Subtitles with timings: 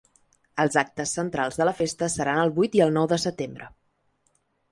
[0.61, 3.71] Els actes centrals de la festa seran el vuit i el nou de setembre.